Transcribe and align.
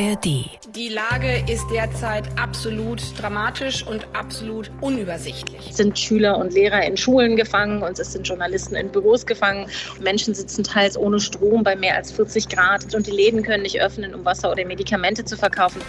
ARD. 0.00 0.46
Die 0.76 0.88
Lage 0.90 1.42
ist 1.50 1.66
derzeit 1.72 2.28
absolut 2.38 3.00
dramatisch 3.20 3.84
und 3.84 4.06
absolut 4.12 4.70
unübersichtlich. 4.80 5.70
Es 5.70 5.76
sind 5.76 5.98
Schüler 5.98 6.38
und 6.38 6.52
Lehrer 6.52 6.84
in 6.84 6.96
Schulen 6.96 7.34
gefangen 7.34 7.82
und 7.82 7.98
es 7.98 8.12
sind 8.12 8.26
Journalisten 8.26 8.76
in 8.76 8.90
Büros 8.90 9.26
gefangen. 9.26 9.66
Menschen 10.00 10.34
sitzen 10.34 10.62
teils 10.62 10.96
ohne 10.96 11.18
Strom 11.18 11.64
bei 11.64 11.74
mehr 11.74 11.96
als 11.96 12.12
40 12.12 12.48
Grad 12.48 12.94
und 12.94 13.08
die 13.08 13.10
Läden 13.10 13.42
können 13.42 13.64
nicht 13.64 13.80
öffnen, 13.80 14.14
um 14.14 14.24
Wasser 14.24 14.52
oder 14.52 14.64
Medikamente 14.64 15.24
zu 15.24 15.36
verkaufen. 15.36 15.82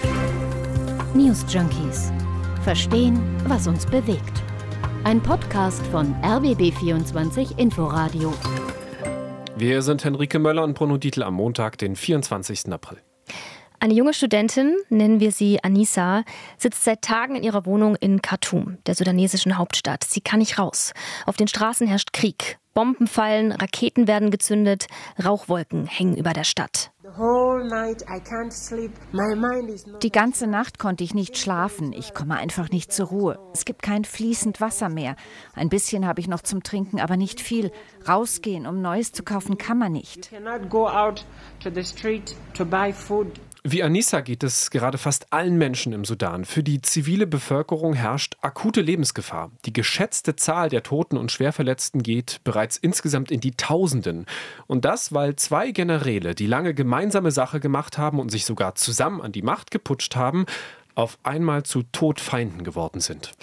News 1.13 1.45
Junkies. 1.47 2.11
Verstehen, 2.63 3.19
was 3.45 3.67
uns 3.67 3.85
bewegt. 3.85 4.41
Ein 5.03 5.21
Podcast 5.21 5.85
von 5.87 6.15
RBB24 6.23 7.59
Inforadio. 7.59 8.33
Wir 9.55 9.83
sind 9.83 10.03
Henrike 10.03 10.39
Möller 10.39 10.63
und 10.63 10.73
Bruno 10.73 10.97
Dietl 10.97 11.21
am 11.21 11.35
Montag, 11.35 11.77
den 11.77 11.95
24. 11.95 12.71
April. 12.71 12.97
Eine 13.81 13.93
junge 13.93 14.13
Studentin, 14.13 14.75
nennen 14.89 15.21
wir 15.21 15.31
sie 15.31 15.63
Anissa, 15.63 16.23
sitzt 16.57 16.83
seit 16.83 17.01
Tagen 17.01 17.37
in 17.37 17.43
ihrer 17.43 17.65
Wohnung 17.65 17.95
in 17.95 18.21
Khartoum, 18.21 18.77
der 18.85 18.93
sudanesischen 18.93 19.57
Hauptstadt. 19.57 20.03
Sie 20.03 20.19
kann 20.19 20.39
nicht 20.39 20.59
raus. 20.59 20.93
Auf 21.25 21.37
den 21.37 21.47
Straßen 21.47 21.87
herrscht 21.87 22.11
Krieg. 22.11 22.57
Bomben 22.73 23.07
fallen, 23.07 23.51
Raketen 23.53 24.07
werden 24.07 24.31
gezündet, 24.31 24.87
Rauchwolken 25.23 25.85
hängen 25.85 26.17
über 26.17 26.33
der 26.33 26.43
Stadt. 26.43 26.91
Die 30.03 30.11
ganze 30.11 30.47
Nacht 30.47 30.79
konnte 30.79 31.03
ich 31.03 31.13
nicht 31.13 31.37
schlafen. 31.37 31.91
Ich 31.91 32.13
komme 32.13 32.35
einfach 32.35 32.69
nicht 32.69 32.93
zur 32.93 33.07
Ruhe. 33.07 33.39
Es 33.53 33.65
gibt 33.65 33.81
kein 33.81 34.05
fließend 34.05 34.61
Wasser 34.61 34.89
mehr. 34.89 35.15
Ein 35.55 35.69
bisschen 35.69 36.05
habe 36.05 36.21
ich 36.21 36.27
noch 36.27 36.41
zum 36.41 36.63
Trinken, 36.63 36.99
aber 36.99 37.17
nicht 37.17 37.41
viel. 37.41 37.71
Rausgehen, 38.07 38.67
um 38.67 38.81
Neues 38.81 39.11
zu 39.11 39.23
kaufen, 39.23 39.57
kann 39.57 39.79
man 39.79 39.91
nicht. 39.91 40.31
Wie 43.63 43.83
Anissa 43.83 44.21
geht 44.21 44.43
es 44.43 44.71
gerade 44.71 44.97
fast 44.97 45.33
allen 45.33 45.57
Menschen 45.57 45.91
im 45.91 46.05
Sudan. 46.05 46.45
Für 46.45 46.63
die 46.63 46.81
zivile 46.81 47.27
Bevölkerung 47.27 47.93
herrscht 47.93 48.37
akute 48.41 48.79
Lebensgefahr. 48.79 49.51
Die 49.65 49.73
geschätzte 49.73 50.37
Zahl 50.37 50.69
der 50.69 50.81
Toten 50.81 51.17
und 51.17 51.29
Schwerverletzten 51.29 52.01
geht 52.01 52.39
bereits 52.45 52.77
insgesamt 52.77 53.31
in 53.31 53.41
die 53.41 53.51
Tausenden. 53.51 54.27
Und 54.67 54.85
das, 54.85 55.13
weil 55.13 55.35
zwei 55.35 55.71
Generäle, 55.71 56.35
die 56.35 56.47
lange 56.47 56.73
gemeinsame 56.73 57.31
Sache 57.31 57.59
gemacht 57.59 57.97
haben 57.97 58.19
und 58.19 58.29
sich 58.29 58.45
sogar 58.45 58.75
zusammen 58.75 59.21
an 59.21 59.33
die 59.33 59.41
Macht 59.41 59.71
geputscht 59.71 60.15
haben, 60.15 60.45
auf 60.95 61.17
einmal 61.23 61.63
zu 61.63 61.83
Todfeinden 61.83 62.63
geworden 62.63 63.01
sind. 63.01 63.33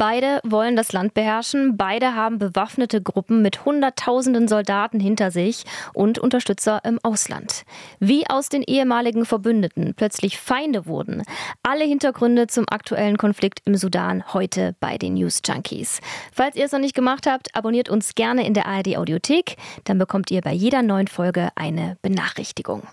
Beide 0.00 0.38
wollen 0.44 0.76
das 0.76 0.92
Land 0.92 1.12
beherrschen, 1.12 1.76
beide 1.76 2.14
haben 2.14 2.38
bewaffnete 2.38 3.02
Gruppen 3.02 3.42
mit 3.42 3.64
Hunderttausenden 3.64 4.46
Soldaten 4.46 5.00
hinter 5.00 5.32
sich 5.32 5.64
und 5.92 6.20
Unterstützer 6.20 6.80
im 6.84 7.00
Ausland. 7.02 7.64
Wie 7.98 8.24
aus 8.30 8.48
den 8.48 8.62
ehemaligen 8.62 9.24
Verbündeten 9.24 9.94
plötzlich 9.96 10.38
Feinde 10.38 10.86
wurden. 10.86 11.24
Alle 11.64 11.84
Hintergründe 11.84 12.46
zum 12.46 12.64
aktuellen 12.70 13.18
Konflikt 13.18 13.62
im 13.64 13.74
Sudan 13.74 14.22
heute 14.32 14.76
bei 14.78 14.98
den 14.98 15.14
News 15.14 15.40
Junkies. 15.44 15.98
Falls 16.32 16.54
ihr 16.54 16.66
es 16.66 16.72
noch 16.72 16.78
nicht 16.78 16.94
gemacht 16.94 17.26
habt, 17.26 17.56
abonniert 17.56 17.88
uns 17.88 18.14
gerne 18.14 18.46
in 18.46 18.54
der 18.54 18.66
ARD 18.66 18.96
Audiothek, 18.98 19.56
dann 19.82 19.98
bekommt 19.98 20.30
ihr 20.30 20.42
bei 20.42 20.52
jeder 20.52 20.82
neuen 20.82 21.08
Folge 21.08 21.48
eine 21.56 21.96
Benachrichtigung. 22.02 22.86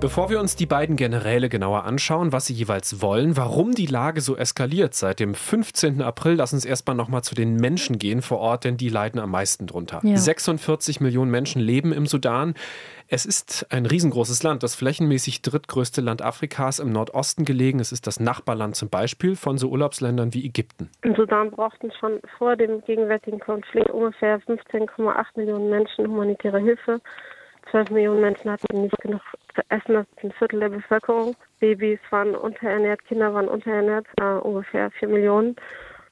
Bevor 0.00 0.28
wir 0.28 0.38
uns 0.38 0.54
die 0.54 0.66
beiden 0.66 0.96
Generäle 0.96 1.48
genauer 1.48 1.84
anschauen, 1.84 2.32
was 2.32 2.46
sie 2.46 2.52
jeweils 2.52 3.00
wollen, 3.00 3.36
warum 3.36 3.72
die 3.72 3.86
Lage 3.86 4.20
so 4.20 4.36
eskaliert 4.36 4.94
seit 4.94 5.18
dem 5.18 5.34
15. 5.34 6.02
April, 6.02 6.34
lass 6.34 6.52
uns 6.52 6.64
erstmal 6.66 6.94
nochmal 6.94 7.22
zu 7.22 7.34
den 7.34 7.56
Menschen 7.56 7.98
gehen 7.98 8.20
vor 8.20 8.38
Ort, 8.38 8.64
denn 8.64 8.76
die 8.76 8.90
leiden 8.90 9.18
am 9.18 9.30
meisten 9.30 9.66
drunter. 9.66 10.00
Ja. 10.02 10.16
46 10.16 11.00
Millionen 11.00 11.30
Menschen 11.30 11.62
leben 11.62 11.92
im 11.92 12.06
Sudan. 12.06 12.54
Es 13.08 13.26
ist 13.26 13.66
ein 13.70 13.86
riesengroßes 13.86 14.42
Land, 14.42 14.62
das 14.62 14.74
flächenmäßig 14.74 15.42
drittgrößte 15.42 16.00
Land 16.00 16.22
Afrikas 16.22 16.80
im 16.80 16.90
Nordosten 16.92 17.44
gelegen. 17.44 17.80
Es 17.80 17.92
ist 17.92 18.06
das 18.06 18.20
Nachbarland 18.20 18.76
zum 18.76 18.90
Beispiel 18.90 19.36
von 19.36 19.56
so 19.56 19.68
Urlaubsländern 19.68 20.34
wie 20.34 20.44
Ägypten. 20.44 20.90
Im 21.02 21.14
Sudan 21.14 21.50
brauchten 21.50 21.92
schon 21.98 22.20
vor 22.38 22.56
dem 22.56 22.82
gegenwärtigen 22.82 23.40
Konflikt 23.40 23.90
ungefähr 23.90 24.40
15,8 24.40 25.24
Millionen 25.36 25.70
Menschen 25.70 26.06
humanitäre 26.06 26.58
Hilfe. 26.58 27.00
12 27.74 27.90
Millionen 27.90 28.20
Menschen 28.20 28.52
hatten 28.52 28.82
nicht 28.82 28.96
genug 28.98 29.20
zu 29.52 29.60
essen, 29.68 29.94
das 29.94 30.06
ist 30.16 30.22
ein 30.22 30.30
Viertel 30.38 30.60
der 30.60 30.68
Bevölkerung. 30.68 31.34
Babys 31.58 31.98
waren 32.10 32.36
unterernährt, 32.36 33.04
Kinder 33.04 33.34
waren 33.34 33.48
unterernährt, 33.48 34.06
äh, 34.20 34.38
ungefähr 34.38 34.92
4 34.92 35.08
Millionen. 35.08 35.56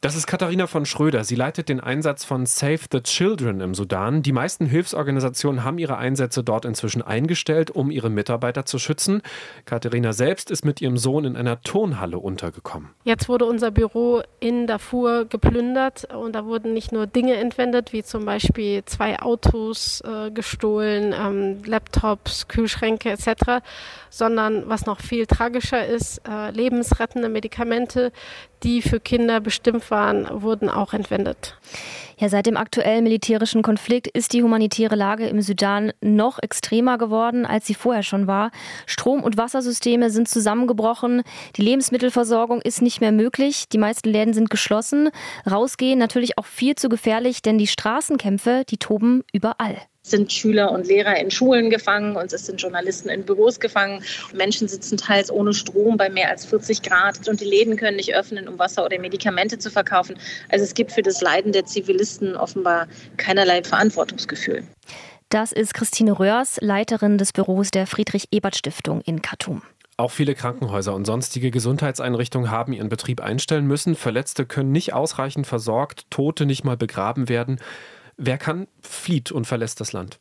Das 0.03 0.17
ist 0.17 0.27
Katharina 0.27 0.67
von 0.67 0.85
Schröder. 0.85 1.23
Sie 1.23 1.37
leitet 1.37 1.69
den 1.69 1.79
Einsatz 1.79 2.25
von 2.25 2.45
Save 2.45 2.81
the 2.91 3.03
Children 3.03 3.61
im 3.61 3.73
Sudan. 3.73 4.21
Die 4.21 4.33
meisten 4.33 4.67
Hilfsorganisationen 4.67 5.63
haben 5.63 5.79
ihre 5.79 5.97
Einsätze 5.97 6.43
dort 6.43 6.65
inzwischen 6.65 7.03
eingestellt, 7.03 7.71
um 7.71 7.89
ihre 7.89 8.11
Mitarbeiter 8.11 8.65
zu 8.65 8.81
schützen. 8.81 9.23
Katharina 9.65 10.13
selbst 10.13 10.51
ist 10.51 10.65
mit 10.65 10.81
ihrem 10.81 10.97
Sohn 10.97 11.25
in 11.25 11.37
einer 11.37 11.61
Turnhalle 11.61 12.19
untergekommen. 12.19 12.91
Jetzt 13.05 13.29
wurde 13.29 13.45
unser 13.45 13.71
Büro 13.71 14.23
in 14.41 14.67
Darfur 14.67 15.25
geplündert 15.25 16.13
und 16.13 16.35
da 16.35 16.47
wurden 16.47 16.75
nicht 16.75 16.91
nur 16.91 17.07
Dinge 17.07 17.37
entwendet, 17.37 17.93
wie 17.93 18.03
zum 18.03 18.25
Beispiel 18.25 18.85
zwei 18.85 19.21
Autos 19.21 20.01
äh, 20.01 20.33
gestohlen, 20.33 21.15
ähm, 21.17 21.63
Laptops, 21.65 22.49
Kühlschränke 22.49 23.11
etc., 23.11 23.63
sondern 24.11 24.69
was 24.69 24.85
noch 24.85 24.99
viel 24.99 25.27
tragischer 25.27 25.87
ist, 25.87 26.23
äh, 26.29 26.51
lebensrettende 26.51 27.29
Medikamente, 27.29 28.11
die 28.63 28.83
für 28.83 29.01
Kinder 29.01 29.41
bestimmt 29.41 29.83
waren, 29.93 30.27
wurden 30.43 30.69
auch 30.69 30.93
entwendet. 30.93 31.57
Ja, 32.19 32.29
seit 32.29 32.47
dem 32.47 32.57
aktuellen 32.57 33.05
militärischen 33.05 33.63
Konflikt 33.63 34.09
ist 34.09 34.33
die 34.33 34.43
humanitäre 34.43 34.97
Lage 34.97 35.27
im 35.27 35.41
Sudan 35.41 35.93
noch 36.01 36.39
extremer 36.41 36.99
geworden, 36.99 37.47
als 37.47 37.67
sie 37.67 37.75
vorher 37.75 38.03
schon 38.03 38.27
war. 38.27 38.51
Strom- 38.87 39.23
und 39.23 39.37
Wassersysteme 39.37 40.11
sind 40.11 40.29
zusammengebrochen. 40.29 41.23
Die 41.57 41.63
Lebensmittelversorgung 41.63 42.61
ist 42.61 42.83
nicht 42.83 43.01
mehr 43.01 43.13
möglich. 43.13 43.69
Die 43.69 43.79
meisten 43.79 44.09
Läden 44.09 44.35
sind 44.35 44.51
geschlossen. 44.51 45.11
Rausgehen 45.49 45.99
natürlich 45.99 46.39
auch 46.39 46.47
viel 46.47 46.75
zu 46.75 46.89
gefährlich, 46.89 47.43
denn 47.43 47.59
die 47.59 47.69
Straßenkämpfe, 47.69 48.65
die 48.69 48.79
toben 48.79 49.23
überall. 49.33 49.77
Es 50.05 50.11
sind 50.11 50.33
Schüler 50.33 50.73
und 50.73 50.89
Lehrer 50.89 51.17
in 51.21 51.31
Schulen 51.31 51.71
gefangen 51.71 52.17
und 52.17 52.33
es 52.33 52.47
sind 52.47 52.61
Journalisten 52.61 53.09
in 53.09 53.25
Büros 53.25 53.61
gefangen. 53.61 54.03
Menschen 54.35 54.67
sitzen 54.67 54.97
teils 54.97 55.31
ohne 55.31 55.55
Strom 55.55 55.97
bei 55.97 56.11
mehr 56.11 56.29
als 56.29 56.45
40 56.45 56.83
Grad 56.83 57.29
und 57.29 57.41
die 57.41 57.45
Läden 57.45 57.77
können 57.77 57.97
nicht 57.97 58.13
öffnen, 58.13 58.49
um 58.49 58.59
Wasser 58.59 58.85
oder 58.85 58.99
Medikamente 58.99 59.59
zu 59.59 59.71
verkaufen. 59.71 60.19
Also 60.49 60.65
es 60.65 60.75
gibt 60.75 60.91
für 60.91 61.03
das 61.03 61.21
Leiden 61.21 61.53
der 61.53 61.67
Zivilisten 61.67 62.35
offenbar 62.35 62.89
keinerlei 63.17 63.63
Verantwortungsgefühl. 63.63 64.65
Das 65.29 65.53
ist 65.53 65.73
Christine 65.73 66.19
Röhrs, 66.19 66.59
Leiterin 66.61 67.17
des 67.17 67.33
Büros 67.33 67.71
der 67.71 67.87
Friedrich-Ebert-Stiftung 67.87 69.03
in 69.03 69.23
Khartoum. 69.23 69.63
Auch 69.99 70.11
viele 70.11 70.35
Krankenhäuser 70.35 70.95
und 70.95 71.05
sonstige 71.05 71.53
Gesundheitseinrichtungen 71.53 72.51
haben 72.51 72.73
ihren 72.73 72.89
Betrieb 72.89 73.21
einstellen 73.21 73.67
müssen. 73.67 73.95
Verletzte 73.95 74.47
können 74.47 74.73
nicht 74.73 74.95
ausreichend 74.95 75.47
versorgt, 75.47 76.11
Tote 76.11 76.45
nicht 76.45 76.65
mal 76.65 76.77
begraben 76.77 77.29
werden. 77.29 77.61
Wer 78.25 78.39
kann, 78.39 78.69
flieht 78.83 79.33
und 79.33 79.49
verlässt 79.49 79.81
das 79.81 79.93
Land. 79.93 80.21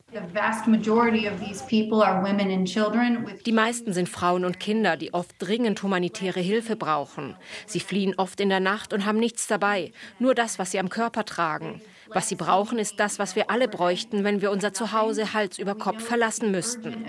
Die 3.46 3.52
meisten 3.52 3.94
sind 3.94 4.10
Frauen 4.10 4.44
und 4.44 4.60
Kinder, 4.60 4.98
die 4.98 5.14
oft 5.14 5.36
dringend 5.38 5.84
humanitäre 5.84 6.40
Hilfe 6.40 6.76
brauchen. 6.76 7.36
Sie 7.68 7.80
fliehen 7.80 8.16
oft 8.18 8.40
in 8.40 8.50
der 8.50 8.60
Nacht 8.60 8.94
und 8.94 9.06
haben 9.06 9.20
nichts 9.20 9.46
dabei, 9.46 9.92
nur 10.18 10.34
das, 10.34 10.58
was 10.58 10.72
sie 10.72 10.80
am 10.80 10.90
Körper 10.90 11.26
tragen. 11.26 11.80
Was 12.14 12.30
sie 12.30 12.36
brauchen, 12.36 12.78
ist 12.80 13.00
das, 13.00 13.20
was 13.20 13.36
wir 13.36 13.50
alle 13.50 13.68
bräuchten, 13.68 14.24
wenn 14.24 14.42
wir 14.42 14.52
unser 14.52 14.74
Zuhause 14.74 15.34
Hals 15.34 15.60
über 15.60 15.76
Kopf 15.76 16.04
verlassen 16.04 16.52
müssten. 16.52 17.06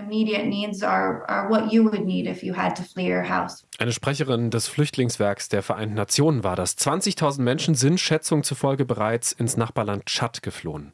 Eine 3.79 3.93
Sprecherin 3.93 4.51
des 4.51 4.69
Flüchtlingswerks 4.69 5.49
der 5.49 5.63
Vereinten 5.63 5.95
Nationen 5.95 6.45
war 6.45 6.57
das. 6.57 6.77
20.000 6.79 7.43
Menschen 7.43 7.75
sind 7.75 7.99
Schätzung 7.99 8.43
zufolge 8.45 8.85
bereits 8.85 9.33
ins 9.33 9.57
Nachbarland 9.57 10.07
Tschad 10.07 10.43
geflohen. 10.43 10.93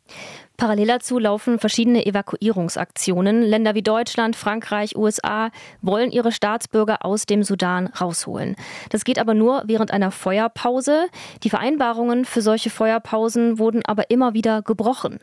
Parallel 0.59 0.89
dazu 0.89 1.21
laufen 1.21 1.61
verschiedene 1.61 2.05
Evakuierungsaktionen. 2.05 3.43
Länder 3.43 3.77
wie 3.77 3.83
Deutschland, 3.83 4.35
Frankreich, 4.35 4.97
USA 4.97 5.53
wollen 5.83 6.11
ihre 6.11 6.33
Staatsbürger 6.33 7.05
aus 7.05 7.27
dem 7.27 7.45
Sudan 7.45 7.87
rausholen. 7.87 8.57
Das 8.91 9.05
geht 9.05 9.21
aber 9.21 9.35
nur 9.35 9.63
während 9.67 9.93
einer 9.93 10.11
Feuerpause. 10.11 11.07
Die 11.45 11.51
Vereinbarungen 11.51 12.25
für 12.25 12.43
solche 12.43 12.71
Feuerpausen 12.71 13.61
wurden 13.61 13.85
aber 13.85 14.11
immer 14.11 14.35
wieder 14.35 14.63
gebrochen. 14.63 15.21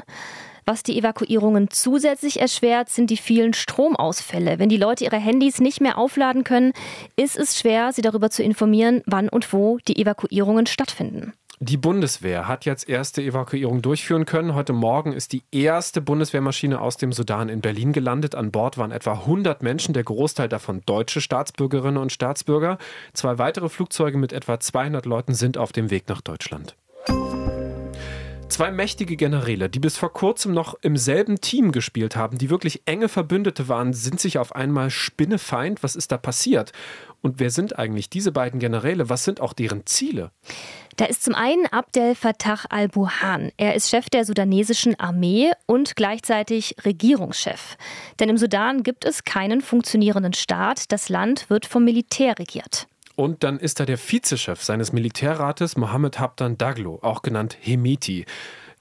Was 0.64 0.84
die 0.84 0.98
Evakuierungen 0.98 1.70
zusätzlich 1.70 2.40
erschwert, 2.40 2.88
sind 2.88 3.10
die 3.10 3.18
vielen 3.18 3.54
Stromausfälle. 3.54 4.58
Wenn 4.58 4.70
die 4.70 4.78
Leute 4.78 5.04
ihre 5.04 5.18
Handys 5.18 5.60
nicht 5.60 5.82
mehr 5.82 5.98
aufladen 5.98 6.46
können, 6.46 6.72
ist 7.18 7.38
es 7.38 7.60
schwer, 7.60 7.92
sie 7.92 8.02
darüber 8.02 8.30
zu 8.30 8.42
informieren, 8.42 9.04
wann 9.06 9.28
und 9.28 9.52
wo 9.52 9.80
die 9.86 10.02
Evakuierungen 10.02 10.66
stattfinden. 10.66 11.34
Die 11.60 11.78
Bundeswehr 11.78 12.50
hat 12.50 12.66
jetzt 12.66 12.90
erste 12.90 13.22
Evakuierung 13.22 13.82
durchführen 13.82 14.26
können. 14.26 14.56
Heute 14.56 14.74
Morgen 14.74 15.14
ist 15.14 15.32
die 15.32 15.44
erste 15.52 16.02
Bundeswehrmaschine 16.02 16.82
aus 16.82 16.98
dem 16.98 17.14
Sudan 17.14 17.48
in 17.48 17.62
Berlin 17.62 17.94
gelandet. 17.94 18.36
An 18.36 18.52
Bord 18.52 18.78
waren 18.78 18.92
etwa 18.92 19.14
100 19.14 19.64
Menschen, 19.64 19.94
der 19.94 20.04
Großteil 20.04 20.50
davon 20.50 20.82
deutsche 20.86 21.22
Staatsbürgerinnen 21.22 22.02
und 22.02 22.12
Staatsbürger. 22.12 22.78
Zwei 23.14 23.38
weitere 23.38 23.70
Flugzeuge 23.70 24.18
mit 24.18 24.34
etwa 24.34 24.60
200 24.60 25.06
Leuten 25.06 25.34
sind 25.34 25.58
auf 25.58 25.72
dem 25.72 25.90
Weg 25.92 26.10
nach 26.10 26.20
Deutschland. 26.20 26.76
Zwei 28.48 28.72
mächtige 28.72 29.18
Generäle, 29.18 29.70
die 29.70 29.80
bis 29.80 29.98
vor 29.98 30.14
kurzem 30.14 30.54
noch 30.54 30.76
im 30.82 30.96
selben 30.98 31.42
Team 31.42 31.72
gespielt 31.72 32.16
haben, 32.16 32.38
die 32.38 32.50
wirklich 32.50 32.84
enge 32.86 33.10
Verbündete 33.10 33.68
waren, 33.68 33.92
sind 33.92 34.20
sich 34.20 34.38
auf 34.38 34.56
einmal 34.56 34.92
spinnefeind. 34.92 35.84
Was 35.84 35.96
ist 35.96 36.12
da 36.12 36.18
passiert? 36.18 36.72
Und 37.22 37.40
wer 37.40 37.50
sind 37.50 37.78
eigentlich 37.78 38.10
diese 38.10 38.32
beiden 38.32 38.60
Generäle? 38.60 39.10
Was 39.10 39.26
sind 39.26 39.42
auch 39.42 39.52
deren 39.52 39.86
Ziele? 39.86 40.32
Da 40.96 41.06
ist 41.06 41.24
zum 41.24 41.36
einen 41.36 41.66
Abdel 41.66 42.16
Fattah 42.16 42.60
al-Burhan. 42.70 43.52
Er 43.58 43.76
ist 43.76 43.90
Chef 43.90 44.10
der 44.10 44.24
sudanesischen 44.24 44.98
Armee 44.98 45.52
und 45.66 45.98
gleichzeitig 45.98 46.76
Regierungschef. 46.86 47.76
Denn 48.20 48.30
im 48.30 48.38
Sudan 48.38 48.84
gibt 48.84 49.04
es 49.04 49.26
keinen 49.26 49.60
funktionierenden 49.60 50.34
Staat. 50.34 50.92
Das 50.94 51.10
Land 51.10 51.50
wird 51.50 51.66
vom 51.66 51.84
Militär 51.84 52.40
regiert. 52.40 52.88
Und 53.16 53.44
dann 53.44 53.60
ist 53.60 53.80
da 53.80 53.86
der 53.86 53.98
Vizechef 53.98 54.64
seines 54.64 54.92
Militärrates, 54.92 55.78
Mohammed 55.78 56.20
Habdan 56.20 56.58
Daglo, 56.58 57.00
auch 57.02 57.22
genannt 57.22 57.58
Hemeti. 57.60 58.26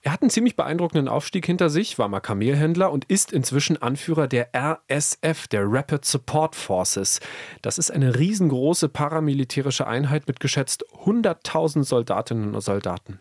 Er 0.07 0.13
hat 0.13 0.21
einen 0.21 0.29
ziemlich 0.29 0.55
beeindruckenden 0.55 1.09
Aufstieg 1.09 1.47
hinter 1.47 1.71
sich, 1.71 1.99
war 1.99 2.09
mal 2.09 2.21
Kamelhändler 2.21 2.93
und 2.93 3.07
ist 3.07 3.33
inzwischen 3.33 3.81
Anführer 3.81 4.29
der 4.29 4.51
RSF, 4.55 5.47
der 5.49 5.65
Rapid 5.65 6.05
Support 6.05 6.55
Forces. 6.55 7.21
Das 7.63 7.79
ist 7.79 7.91
eine 7.91 8.19
riesengroße 8.19 8.91
paramilitärische 8.91 9.87
Einheit 9.87 10.29
mit 10.29 10.41
geschätzt 10.41 10.85
100.000 11.07 11.85
Soldatinnen 11.85 12.55
und 12.55 12.61
Soldaten. 12.61 13.19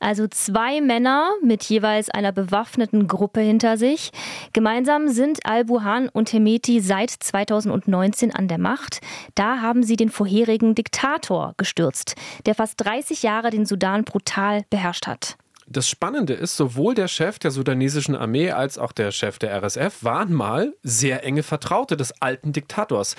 Also 0.00 0.28
zwei 0.28 0.82
Männer 0.82 1.30
mit 1.42 1.64
jeweils 1.64 2.10
einer 2.10 2.32
bewaffneten 2.32 3.08
Gruppe 3.08 3.40
hinter 3.40 3.78
sich. 3.78 4.10
Gemeinsam 4.52 5.08
sind 5.08 5.46
Al-Buhan 5.46 6.10
und 6.10 6.30
Hemeti 6.30 6.80
seit 6.80 7.08
2019 7.08 8.34
an 8.34 8.48
der 8.48 8.58
Macht. 8.58 9.00
Da 9.34 9.62
haben 9.62 9.82
sie 9.82 9.96
den 9.96 10.10
vorherigen 10.10 10.74
Diktator 10.74 11.54
gestürzt, 11.56 12.16
der 12.44 12.54
fast 12.54 12.84
30 12.84 13.22
Jahre 13.22 13.48
den 13.48 13.64
Sudan 13.64 14.04
brutal 14.04 14.64
beherrscht 14.68 15.06
hat. 15.06 15.38
Das 15.70 15.86
Spannende 15.86 16.32
ist, 16.32 16.56
sowohl 16.56 16.94
der 16.94 17.08
Chef 17.08 17.38
der 17.38 17.50
sudanesischen 17.50 18.16
Armee 18.16 18.52
als 18.52 18.78
auch 18.78 18.90
der 18.90 19.10
Chef 19.10 19.38
der 19.38 19.54
RSF 19.62 20.02
waren 20.02 20.32
mal 20.32 20.74
sehr 20.82 21.24
enge 21.24 21.42
Vertraute 21.42 21.94
des 21.94 22.22
alten 22.22 22.54
Diktators. 22.54 23.16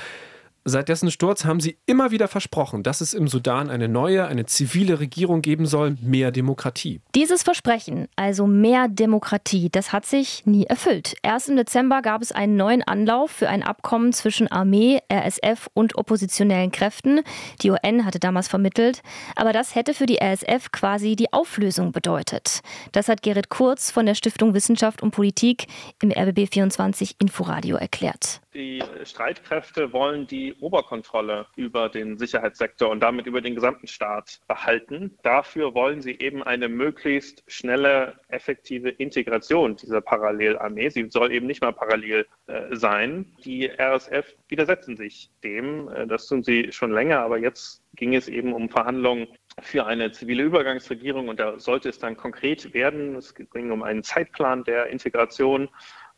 Seit 0.65 0.89
dessen 0.89 1.09
Sturz 1.09 1.45
haben 1.45 1.59
sie 1.59 1.77
immer 1.85 2.11
wieder 2.11 2.27
versprochen, 2.27 2.83
dass 2.83 3.01
es 3.01 3.13
im 3.13 3.27
Sudan 3.27 3.69
eine 3.69 3.88
neue, 3.88 4.25
eine 4.27 4.45
zivile 4.45 5.00
Regierung 5.00 5.41
geben 5.41 5.65
soll, 5.65 5.95
mehr 6.01 6.31
Demokratie. 6.31 7.01
Dieses 7.15 7.44
Versprechen, 7.44 8.07
also 8.15 8.45
mehr 8.45 8.88
Demokratie, 8.88 9.69
das 9.71 9.94
hat 9.94 10.06
sich 10.06 10.45
nie 10.45 10.65
erfüllt. 10.65 11.15
Erst 11.23 11.50
im 11.50 11.56
Dezember 11.56 12.01
gab 12.01 12.21
es 12.21 12.31
einen 12.31 12.57
neuen 12.57 12.83
Anlauf 12.83 13.31
für 13.31 13.50
ein 13.50 13.63
Abkommen 13.63 14.13
zwischen 14.13 14.51
Armee, 14.51 15.00
RSF 15.11 15.69
und 15.73 15.97
oppositionellen 15.97 16.71
Kräften. 16.71 17.21
Die 17.62 17.71
UN 17.71 18.05
hatte 18.05 18.19
damals 18.19 18.47
vermittelt. 18.47 19.01
Aber 19.35 19.53
das 19.53 19.75
hätte 19.75 19.94
für 19.94 20.05
die 20.05 20.19
RSF 20.21 20.71
quasi 20.71 21.15
die 21.15 21.31
Auflösung 21.33 21.91
bedeutet. 21.91 22.59
Das 22.91 23.07
hat 23.07 23.21
Gerrit 23.21 23.50
Kurz 23.50 23.91
von 23.91 24.05
der 24.05 24.15
Stiftung 24.15 24.53
Wissenschaft 24.53 25.01
und 25.01 25.12
Politik 25.12 25.67
im 26.01 26.12
RBB 26.12 26.51
24 26.51 27.15
Inforadio 27.19 27.77
erklärt. 27.77 28.41
Die 28.56 28.81
Streitkräfte 29.04 29.94
wollen 29.94 30.25
die 30.25 30.56
Oberkontrolle 30.56 31.46
über 31.56 31.88
den 31.88 32.18
Sicherheitssektor 32.18 32.90
und 32.90 33.00
damit 33.00 33.28
über 33.28 33.42
den 33.42 33.54
gesamten 33.54 33.86
Staat 33.86 34.40
behalten. 34.48 35.16
Dafür 35.22 35.75
wollen 35.75 36.01
sie 36.01 36.18
eben 36.18 36.42
eine 36.42 36.68
möglichst 36.68 37.44
schnelle, 37.46 38.19
effektive 38.30 38.90
Integration 38.90 39.75
dieser 39.75 40.01
Parallelarmee. 40.01 40.90
Sie 40.90 41.07
soll 41.12 41.31
eben 41.31 41.46
nicht 41.46 41.62
mal 41.62 41.74
parallel 41.74 42.25
äh, 42.48 42.75
sein. 42.75 43.31
Die 43.46 43.69
RSF 43.69 44.34
widersetzen 44.48 44.98
sich 44.98 45.30
dem. 45.44 45.88
Äh, 45.90 46.07
das 46.07 46.25
tun 46.25 46.42
sie 46.42 46.72
schon 46.72 46.92
länger, 46.92 47.19
aber 47.19 47.38
jetzt 47.38 47.84
ging 47.94 48.16
es 48.16 48.28
eben 48.28 48.54
um 48.54 48.68
Verhandlungen 48.68 49.28
für 49.62 49.86
eine 49.86 50.12
zivile 50.12 50.42
Übergangsregierung 50.42 51.28
und 51.28 51.40
da 51.40 51.60
sollte 51.60 51.90
es 51.90 52.00
dann 52.00 52.18
konkret 52.18 52.74
werden. 52.74 53.16
Es 53.16 53.36
ging 53.36 53.69
um 53.69 53.84
einen 53.84 54.04
Zeitplan 54.04 54.63
der 54.63 54.88
Integration 54.88 55.69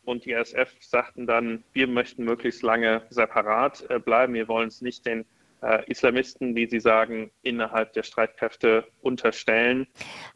und 0.04 0.24
die 0.24 0.32
SF 0.32 0.70
sagten 0.80 1.26
dann, 1.26 1.64
wir 1.72 1.86
möchten 1.86 2.24
möglichst 2.24 2.62
lange 2.62 3.02
separat 3.10 3.84
äh, 3.88 3.98
bleiben. 3.98 4.34
Wir 4.34 4.48
wollen 4.48 4.68
es 4.68 4.82
nicht 4.82 5.06
den 5.06 5.24
äh, 5.62 5.84
Islamisten, 5.86 6.54
wie 6.56 6.68
sie 6.68 6.80
sagen, 6.80 7.30
innerhalb 7.42 7.92
der 7.92 8.02
Streitkräfte 8.02 8.84
unterstellen. 9.00 9.86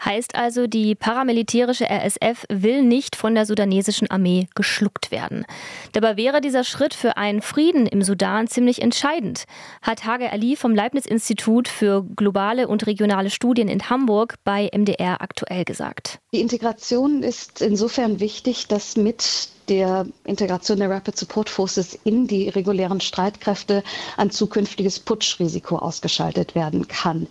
Heißt 0.05 0.37
also, 0.37 0.67
die 0.67 0.95
paramilitärische 0.95 1.87
RSF 1.91 2.45
will 2.49 2.83
nicht 2.83 3.17
von 3.17 3.35
der 3.35 3.45
sudanesischen 3.45 4.11
Armee 4.11 4.47
geschluckt 4.55 5.11
werden. 5.11 5.45
Dabei 5.93 6.17
wäre 6.17 6.41
dieser 6.41 6.65
Schritt 6.65 6.95
für 6.95 7.17
einen 7.17 7.43
Frieden 7.43 7.87
im 7.87 8.03
Sudan 8.03 8.47
ziemlich 8.47 8.81
entscheidend, 8.81 9.45
hat 9.83 10.05
Hage 10.05 10.31
Ali 10.31 10.57
vom 10.57 10.75
Leibniz-Institut 10.75 11.69
für 11.69 12.05
globale 12.05 12.69
und 12.69 12.87
regionale 12.87 13.31
Studien 13.31 13.69
in 13.69 13.91
Hamburg 13.91 14.37
bei 14.45 14.71
MDR 14.73 15.21
aktuell 15.21 15.65
gesagt. 15.65 16.21
Die 16.33 16.41
Integration 16.41 17.23
ist 17.23 17.63
insofern 17.63 18.21
wichtig, 18.21 18.69
dass 18.69 18.97
mit 18.97 19.56
der 19.69 20.07
Integration 20.25 20.79
der 20.79 20.91
Rapid 20.91 21.17
Support 21.17 21.49
Forces 21.49 21.99
in 22.05 22.27
die 22.27 22.49
regulären 22.49 23.01
Streitkräfte 23.01 23.83
ein 24.17 24.31
zukünftiges 24.31 25.01
Putschrisiko 25.01 25.77
ausgeschaltet 25.77 26.55
werden 26.55 26.89
kann. 26.89 27.27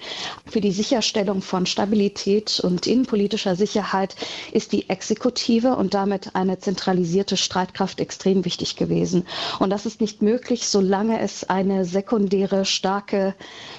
Für 0.45 0.61
die 0.61 0.71
Sicherstellung 0.71 1.41
von 1.41 1.65
Stabilität 1.65 2.59
und 2.59 2.87
innenpolitischer 2.87 3.55
Sicherheit 3.55 4.15
ist 4.51 4.71
die 4.71 4.89
Exekutive 4.89 5.75
und 5.75 5.93
damit 5.93 6.35
eine 6.35 6.59
zentralisierte 6.59 7.37
Streitkraft 7.37 7.99
extrem 7.99 8.45
wichtig 8.45 8.75
gewesen. 8.75 9.25
Und 9.59 9.69
das 9.69 9.85
ist 9.85 10.01
nicht 10.01 10.21
möglich, 10.21 10.67
solange 10.67 11.19
es 11.19 11.43
eine 11.49 11.85
sekundäre, 11.85 12.65
starke 12.65 13.35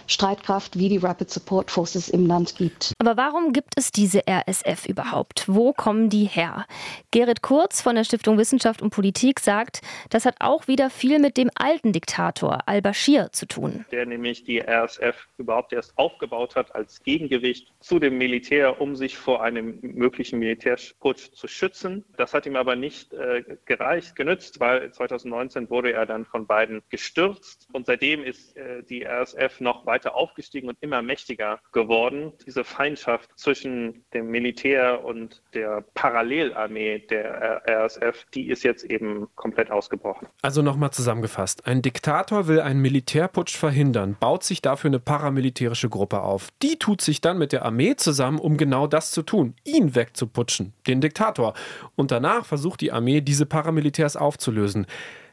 Streitkraft 0.07 0.79
wie 0.79 0.89
die 0.89 0.99
Rapid 0.99 1.31
Support 1.31 1.71
Forces 1.71 2.09
im 2.09 2.27
Land 2.27 2.57
gibt. 2.57 2.93
Aber 2.99 3.17
warum 3.17 3.53
gibt 3.53 3.75
es 3.77 3.93
diese 3.93 4.23
RSF 4.29 4.87
überhaupt? 4.87 5.45
Wo 5.47 5.73
kommen 5.73 6.09
die 6.09 6.25
her? 6.25 6.67
Gerrit 7.11 7.43
Kurz 7.43 7.81
von 7.81 7.97
der 7.97 8.05
Stiftung 8.05 8.37
Wissenschaft 8.47 8.81
und 8.81 8.91
Politik 8.91 9.41
sagt, 9.41 9.81
das 10.09 10.25
hat 10.25 10.37
auch 10.39 10.69
wieder 10.69 10.89
viel 10.89 11.19
mit 11.19 11.37
dem 11.37 11.51
alten 11.57 11.93
Diktator 11.93 12.61
al-Bashir 12.69 13.33
zu 13.33 13.47
tun. 13.47 13.85
Der 13.91 14.07
nämlich 14.07 14.45
die 14.45 14.61
RSF 14.61 15.27
überhaupt 15.37 15.73
erst 15.73 15.99
aufgebaut 15.99 16.55
hat 16.55 16.73
als 16.77 17.03
Gegengewicht 17.03 17.73
zu 17.81 17.99
dem 17.99 18.19
Militär, 18.19 18.81
um 18.81 18.95
sich 18.95 19.19
vor 19.19 19.43
einem 19.43 19.81
möglichen 19.83 20.39
Militärputsch 20.39 21.33
zu 21.33 21.49
schützen. 21.49 22.05
Das 22.17 22.35
hat 22.35 22.47
ihm 22.47 22.55
aber 22.55 22.77
nicht 22.77 23.13
äh, 23.15 23.43
gereicht, 23.65 24.15
genützt, 24.15 24.61
weil 24.61 24.93
2019 24.93 25.69
wurde 25.69 25.93
er 25.93 26.07
dann 26.07 26.25
von 26.25 26.47
beiden 26.47 26.83
gestürzt 26.89 27.67
und 27.73 27.87
seitdem 27.87 28.23
ist 28.23 28.57
äh, 28.57 28.85
die 28.85 29.05
RSF 29.05 29.59
noch 29.59 29.87
weiter 29.87 30.15
aufgestiegen 30.15 30.69
und 30.69 30.79
immer 30.81 31.03
mächtiger 31.03 31.59
geworden. 31.73 32.33
Diese 32.47 32.63
Feindschaft 32.63 33.37
zwischen 33.37 34.05
dem 34.15 34.31
Militär 34.31 35.05
und 35.05 35.43
der 35.53 35.85
Parallelarmee 35.95 37.01
der 37.01 37.63
RSF, 37.67 38.25
die 38.37 38.51
ist 38.51 38.63
jetzt 38.63 38.85
eben 38.85 39.29
komplett 39.35 39.71
ausgebrochen. 39.71 40.29
Also 40.43 40.61
nochmal 40.61 40.91
zusammengefasst. 40.91 41.67
Ein 41.67 41.81
Diktator 41.81 42.47
will 42.47 42.61
einen 42.61 42.81
Militärputsch 42.81 43.57
verhindern, 43.57 44.17
baut 44.21 44.45
sich 44.45 44.61
dafür 44.61 44.91
eine 44.91 45.01
paramilitärische 45.01 45.89
Gruppe 45.89 46.21
auf. 46.21 46.49
Die 46.63 46.79
tut 46.79 47.01
sich 47.01 47.23
dann 47.23 47.39
mit 47.39 47.53
der 47.53 47.65
Armee 47.65 47.97
zusammen, 47.97 48.39
um 48.39 48.59
genau 48.59 48.87
das 48.87 49.11
zu 49.11 49.23
tun, 49.23 49.55
ihn 49.65 49.95
wegzuputschen, 49.95 50.75
den 50.87 51.01
Diktator. 51.01 51.55
Und 51.97 52.11
danach 52.11 52.45
versucht 52.45 52.83
die 52.83 52.93
Armee, 52.93 53.23
diese 53.23 53.47
Paramilitärs 53.47 54.17
aufzulösen. 54.17 54.87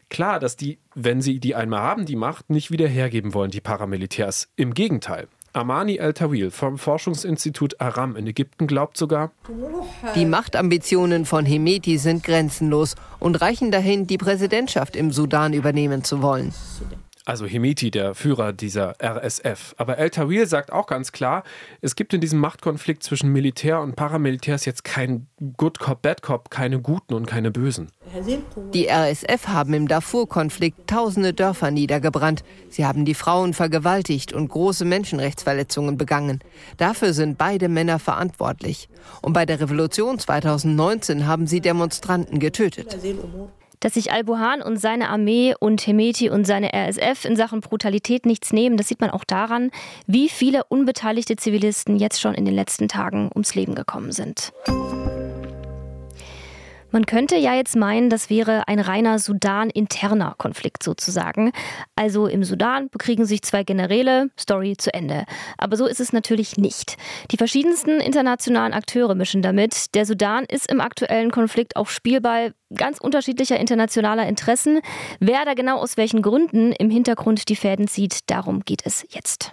Klar, 0.10 0.40
dass 0.40 0.56
die, 0.56 0.80
wenn 0.96 1.22
sie 1.22 1.40
die 1.40 1.56
einmal 1.56 1.82
haben, 1.82 2.06
die 2.06 2.16
Macht, 2.16 2.50
nicht 2.50 2.72
wieder 2.72 2.88
hergeben 2.88 3.34
wollen, 3.34 3.52
die 3.52 3.62
Paramilitärs. 3.62 4.50
Im 4.56 4.74
Gegenteil. 4.74 5.28
Amani 5.54 5.98
El-Tawil 5.98 6.50
vom 6.50 6.80
Forschungsinstitut 6.80 7.80
Aram 7.80 8.16
in 8.16 8.26
Ägypten 8.26 8.66
glaubt 8.66 8.98
sogar, 8.98 9.32
die 10.16 10.26
Machtambitionen 10.26 11.26
von 11.26 11.46
Hemeti 11.46 12.00
sind 12.00 12.24
grenzenlos 12.24 12.96
und 13.20 13.40
reichen 13.40 13.72
dahin, 13.72 14.08
die 14.08 14.18
Präsidentschaft 14.18 14.96
im 14.96 15.12
Sudan 15.12 15.54
übernehmen 15.54 16.04
zu 16.04 16.24
wollen 16.24 16.54
also 17.26 17.46
Hemeti, 17.46 17.92
der 17.92 18.16
Führer 18.16 18.54
dieser 18.54 18.96
RSF. 19.02 19.76
Aber 19.78 19.98
El 19.98 20.10
Tawil 20.10 20.46
sagt 20.46 20.72
auch 20.72 20.88
ganz 20.88 21.12
klar, 21.12 21.44
es 21.82 21.96
gibt 21.96 22.14
in 22.14 22.22
diesem 22.22 22.40
Machtkonflikt 22.40 23.04
zwischen 23.04 23.32
Militär 23.32 23.80
und 23.82 23.96
Paramilitärs 23.96 24.66
jetzt 24.66 24.84
kein 24.84 25.28
Good 25.58 25.80
Cop, 25.80 26.02
Bad 26.02 26.22
Cop, 26.22 26.50
keine 26.50 26.82
Guten 26.82 27.14
und 27.14 27.26
keine 27.26 27.52
Bösen. 27.52 27.90
Die 28.74 28.88
RSF 28.88 29.48
haben 29.48 29.74
im 29.74 29.88
Darfur-Konflikt 29.88 30.88
tausende 30.88 31.34
Dörfer 31.34 31.72
niedergebrannt. 31.72 32.44
Sie 32.70 32.86
haben 32.86 33.06
die 33.06 33.14
Frauen 33.14 33.54
vergewaltigt 33.54 34.34
und 34.34 34.50
große 34.50 34.86
Menschenrechtsverletzungen 34.86 35.98
begangen. 35.98 36.40
Dafür 36.78 37.14
sind 37.14 37.38
beide 37.38 37.70
Männer 37.70 38.00
verantwortlich. 38.00 38.90
Und 39.22 39.34
bei 39.34 39.46
der 39.46 39.60
Revolution 39.62 40.20
2019 40.20 41.26
haben 41.26 41.48
sie 41.48 41.62
Demonstranten 41.62 42.40
getötet 42.40 42.98
dass 43.84 43.96
sich 43.96 44.12
Al-Buhan 44.12 44.62
und 44.62 44.78
seine 44.78 45.10
Armee 45.10 45.54
und 45.60 45.86
Hemeti 45.86 46.30
und 46.30 46.46
seine 46.46 46.72
RSF 46.74 47.26
in 47.26 47.36
Sachen 47.36 47.60
Brutalität 47.60 48.26
nichts 48.26 48.54
nehmen. 48.54 48.78
Das 48.78 48.88
sieht 48.88 49.02
man 49.02 49.10
auch 49.10 49.26
daran, 49.26 49.72
wie 50.08 50.30
viele 50.30 50.64
unbeteiligte 50.64 51.36
Zivilisten 51.36 51.98
jetzt 51.98 52.22
schon 52.22 52.34
in 52.34 52.46
den 52.46 52.56
letzten 52.56 52.88
Tagen 52.88 53.30
ums 53.34 53.56
Leben 53.56 53.76
gekommen 53.76 54.14
sind. 54.14 54.54
Man 56.94 57.08
könnte 57.08 57.36
ja 57.36 57.56
jetzt 57.56 57.76
meinen, 57.76 58.12
das 58.12 58.30
wäre 58.30 58.68
ein 58.68 58.80
reiner 58.80 59.18
Sudan-interner 59.18 60.36
Konflikt 60.38 60.84
sozusagen. 60.84 61.52
Also 61.96 62.28
im 62.28 62.44
Sudan 62.44 62.88
bekriegen 62.90 63.26
sich 63.26 63.42
zwei 63.42 63.64
Generäle, 63.64 64.30
Story 64.40 64.76
zu 64.78 64.94
Ende. 64.94 65.26
Aber 65.58 65.76
so 65.76 65.88
ist 65.88 66.00
es 66.00 66.14
natürlich 66.14 66.58
nicht. 66.58 66.98
Die 67.32 67.38
verschiedensten 67.38 68.00
internationalen 68.00 68.74
Akteure 68.74 69.16
mischen 69.16 69.42
damit. 69.42 69.96
Der 69.96 70.06
Sudan 70.06 70.46
ist 70.46 70.72
im 70.72 70.82
aktuellen 70.82 71.32
Konflikt 71.32 71.78
auch 71.78 71.88
Spielball 71.88 72.54
ganz 72.76 73.00
unterschiedlicher 73.00 73.60
internationaler 73.60 74.28
Interessen. 74.28 74.80
Wer 75.20 75.46
da 75.46 75.56
genau 75.56 75.80
aus 75.80 75.98
welchen 75.98 76.22
Gründen 76.22 76.74
im 76.74 76.92
Hintergrund 76.92 77.50
die 77.50 77.56
Fäden 77.56 77.88
zieht, 77.88 78.30
darum 78.30 78.60
geht 78.66 78.86
es 78.86 79.04
jetzt. 79.10 79.52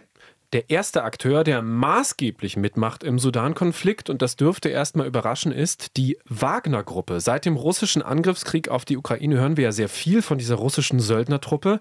Der 0.53 0.69
erste 0.69 1.05
Akteur, 1.05 1.45
der 1.45 1.63
maßgeblich 1.63 2.57
mitmacht 2.57 3.05
im 3.05 3.21
Sudan-Konflikt, 3.21 4.11
und 4.11 4.21
das 4.21 4.35
dürfte 4.35 4.69
erstmal 4.69 5.07
überraschen, 5.07 5.53
ist 5.53 5.97
die 5.97 6.19
Wagner-Gruppe. 6.25 7.21
Seit 7.21 7.45
dem 7.45 7.55
russischen 7.55 8.03
Angriffskrieg 8.03 8.69
auf 8.69 8.85
die 8.85 8.97
Ukraine 8.97 9.39
hören 9.39 9.57
wir 9.57 9.65
ja 9.65 9.73
sehr 9.73 9.89
viel 9.89 10.23
von 10.23 10.39
dieser 10.39 10.57
russischen 10.57 10.99
Söldnertruppe. 10.99 11.79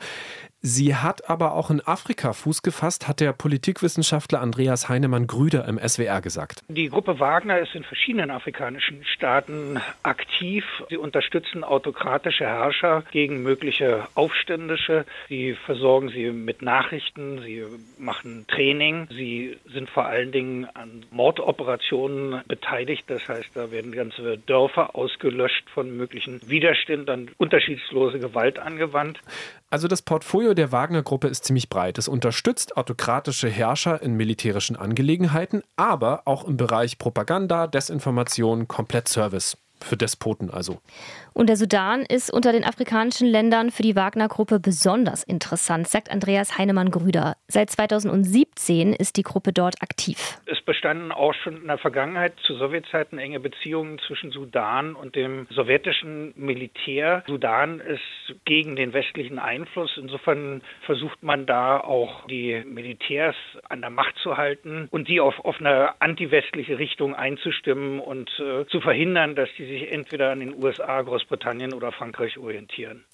Sie 0.62 0.94
hat 0.94 1.30
aber 1.30 1.54
auch 1.54 1.70
in 1.70 1.80
Afrika 1.80 2.34
Fuß 2.34 2.64
gefasst, 2.64 3.08
hat 3.08 3.22
der 3.22 3.32
Politikwissenschaftler 3.32 4.42
Andreas 4.42 4.90
Heinemann-Grüder 4.90 5.66
im 5.66 5.80
SWR 5.80 6.20
gesagt. 6.20 6.64
Die 6.68 6.90
Gruppe 6.90 7.18
Wagner 7.20 7.60
ist 7.60 7.76
in 7.76 7.86
verschiedenen 7.86 8.30
afrikanischen 8.30 9.06
Staaten 9.06 9.80
aktiv. 10.04 10.66
Sie 10.90 10.98
unterstützen 10.98 11.64
autokratische 11.64 12.46
Herrscher 12.46 13.04
gegen 13.12 13.42
mögliche 13.42 14.06
Aufständische. 14.16 15.06
Sie 15.30 15.54
versorgen 15.66 16.10
sie 16.10 16.32
mit 16.32 16.62
Nachrichten, 16.62 17.42
sie 17.42 17.64
machen 17.98 18.46
Training. 18.50 19.08
Sie 19.12 19.58
sind 19.72 19.90
vor 19.90 20.08
allen 20.08 20.34
Dingen 20.34 20.66
an 20.74 21.06
Mordoperationen 21.10 22.42
beteiligt. 22.50 23.06
Das 23.08 23.26
heißt, 23.30 23.52
da 23.54 23.72
werden 23.72 23.94
ganze 23.94 24.38
Dörfer 24.38 24.94
ausgelöscht 24.94 25.70
von 25.70 25.96
möglichen 25.96 26.42
Widerständen, 26.50 27.32
unterschiedslose 27.38 28.20
Gewalt 28.20 28.60
angewandt. 28.60 29.22
Also 29.72 29.88
das 29.88 30.02
Portfolio 30.02 30.56
der 30.56 30.72
Wagner-Gruppe 30.72 31.28
ist 31.28 31.46
ziemlich 31.46 31.70
breit. 31.70 32.00
Es 32.00 32.08
unterstützt 32.08 32.76
autokratische 32.76 33.50
Herrscher 33.50 34.02
in 34.02 34.16
militärischen 34.16 34.76
Angelegenheiten, 34.76 35.62
aber 35.76 36.24
auch 36.26 36.44
im 36.46 36.58
Bereich 36.58 36.98
Propaganda, 36.98 37.68
Desinformation, 37.68 38.68
Komplettservice. 38.68 39.58
Für 39.82 39.96
Despoten 39.96 40.50
also. 40.50 40.82
Und 41.40 41.48
der 41.48 41.56
Sudan 41.56 42.02
ist 42.02 42.34
unter 42.34 42.52
den 42.52 42.66
afrikanischen 42.66 43.26
Ländern 43.26 43.72
für 43.72 43.82
die 43.82 43.96
Wagner-Gruppe 43.96 44.60
besonders 44.60 45.24
interessant, 45.24 45.88
sagt 45.88 46.12
Andreas 46.12 46.58
Heinemann-Grüder. 46.58 47.38
Seit 47.48 47.70
2017 47.70 48.92
ist 48.92 49.16
die 49.16 49.24
Gruppe 49.24 49.54
dort 49.54 49.82
aktiv. 49.82 50.38
Es 50.48 50.60
bestanden 50.60 51.14
auch 51.14 51.34
schon 51.34 51.62
in 51.62 51.68
der 51.68 51.78
Vergangenheit 51.78 52.34
zu 52.46 52.56
Sowjetzeiten 52.56 53.20
enge 53.20 53.40
Beziehungen 53.40 54.00
zwischen 54.00 54.32
Sudan 54.32 54.96
und 54.96 55.16
dem 55.16 55.48
sowjetischen 55.50 56.34
Militär. 56.36 57.24
Sudan 57.26 57.80
ist 57.80 58.02
gegen 58.44 58.76
den 58.76 58.92
westlichen 58.92 59.40
Einfluss. 59.40 59.92
Insofern 59.96 60.62
versucht 60.86 61.24
man 61.24 61.46
da 61.46 61.80
auch 61.80 62.28
die 62.28 62.62
Militärs 62.66 63.38
an 63.70 63.80
der 63.80 63.92
Macht 63.92 64.18
zu 64.22 64.36
halten 64.36 64.90
und 64.92 65.08
die 65.08 65.22
auf, 65.22 65.40
auf 65.46 65.62
eine 65.62 66.02
antiwestliche 66.02 66.80
Richtung 66.80 67.16
einzustimmen 67.16 68.02
und 68.02 68.30
äh, 68.40 68.66
zu 68.66 68.82
verhindern, 68.82 69.36
dass 69.36 69.48
die 69.58 69.66
sich 69.66 69.90
entweder 69.90 70.32
an 70.32 70.42
den 70.42 70.62
USA, 70.62 71.02
Großbritannien 71.02 71.29
oder 71.32 71.92
Frankreich 71.92 72.38
orientieren. 72.38 73.06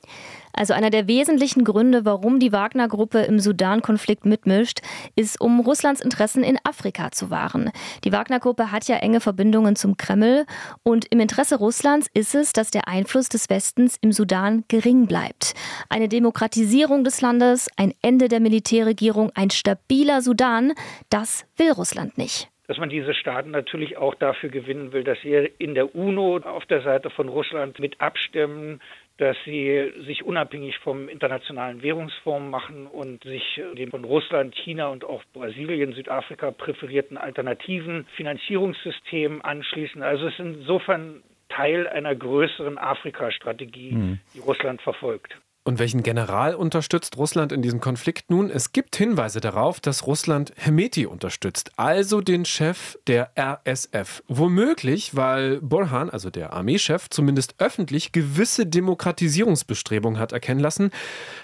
Also 0.54 0.74
einer 0.74 0.90
der 0.90 1.08
wesentlichen 1.08 1.64
Gründe, 1.64 2.06
warum 2.06 2.40
die 2.40 2.52
Wagner-Gruppe 2.52 3.20
im 3.20 3.40
Sudan-Konflikt 3.40 4.26
mitmischt, 4.26 4.80
ist, 5.16 5.42
um 5.42 5.60
Russlands 5.60 6.02
Interessen 6.02 6.44
in 6.44 6.58
Afrika 6.64 7.12
zu 7.12 7.30
wahren. 7.30 7.72
Die 8.04 8.12
Wagner-Gruppe 8.12 8.72
hat 8.72 8.88
ja 8.88 8.98
enge 8.98 9.20
Verbindungen 9.20 9.76
zum 9.76 9.98
Kreml 9.98 10.46
und 10.84 11.06
im 11.12 11.20
Interesse 11.20 11.58
Russlands 11.58 12.08
ist 12.14 12.36
es, 12.36 12.54
dass 12.54 12.72
der 12.72 12.88
Einfluss 12.88 13.30
des 13.30 13.50
Westens 13.50 13.98
im 14.02 14.12
Sudan 14.12 14.64
gering 14.68 15.08
bleibt. 15.08 15.54
Eine 15.90 16.08
Demokratisierung 16.08 17.04
des 17.04 17.22
Landes, 17.22 17.68
ein 17.76 17.94
Ende 18.02 18.30
der 18.30 18.40
Militärregierung, 18.40 19.32
ein 19.36 19.50
stabiler 19.50 20.22
Sudan, 20.22 20.74
das 21.10 21.46
will 21.58 21.72
Russland 21.72 22.18
nicht 22.18 22.50
dass 22.68 22.78
man 22.78 22.90
diese 22.90 23.14
Staaten 23.14 23.52
natürlich 23.52 23.98
auch 23.98 24.16
dafür 24.16 24.50
gewinnen 24.50 24.92
will, 24.92 25.04
dass 25.04 25.20
sie 25.22 25.52
in 25.58 25.76
der 25.76 25.96
UNO 25.96 26.38
auf 26.38 26.66
der 26.66 26.82
Seite 26.82 27.10
von 27.10 27.30
Russland 27.30 27.80
mit 27.80 28.02
abstimmen, 28.02 28.82
dass 29.18 29.38
sie 29.46 29.94
sich 30.06 30.24
unabhängig 30.26 30.78
vom 30.80 31.08
internationalen 31.08 31.82
Währungsfonds 31.82 32.52
machen 32.52 32.86
und 32.88 33.24
sich 33.24 33.62
den 33.78 33.90
von 33.90 34.04
Russland, 34.04 34.56
China 34.56 34.88
und 34.88 35.06
auch 35.06 35.24
Brasilien, 35.34 35.94
Südafrika 35.94 36.52
präferierten 36.52 37.18
alternativen 37.18 38.06
Finanzierungssystemen 38.16 39.42
anschließen. 39.42 40.04
Also 40.04 40.28
es 40.28 40.34
ist 40.34 40.40
insofern 40.40 41.24
Teil 41.48 41.88
einer 41.88 42.16
größeren 42.16 42.78
Afrika-Strategie, 42.78 43.92
mhm. 43.92 44.20
die 44.34 44.40
Russland 44.40 44.82
verfolgt. 44.82 45.38
Und 45.68 45.80
welchen 45.80 46.04
General 46.04 46.54
unterstützt 46.54 47.18
Russland 47.18 47.52
in 47.52 47.64
diesem 47.64 47.82
Konflikt 47.82 48.30
nun? 48.30 48.52
Es 48.52 48.72
gibt 48.72 48.96
Hinweise 48.96 49.42
darauf, 49.42 49.80
dass 49.80 50.06
Russland 50.06 50.54
Hemeti 50.58 51.08
unterstützt, 51.08 51.72
also 51.76 52.22
den 52.22 52.46
Chef 52.46 53.00
der 53.08 53.32
RSF. 53.36 54.22
Womöglich, 54.28 55.16
weil 55.16 55.60
Burhan, 55.62 56.12
also 56.12 56.30
der 56.30 56.54
Armeechef, 56.54 57.10
zumindest 57.10 57.56
öffentlich 57.58 58.12
gewisse 58.12 58.68
Demokratisierungsbestrebungen 58.68 60.20
hat 60.20 60.34
erkennen 60.34 60.60
lassen. 60.60 60.92